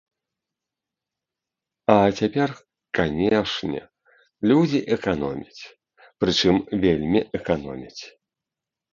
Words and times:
А 1.95 1.97
цяпер, 2.21 2.49
канешне, 2.99 3.81
людзі 4.51 4.79
эканомяць, 4.95 5.63
прычым 6.25 6.57
вельмі 6.87 7.21
эканомяць. 7.41 7.99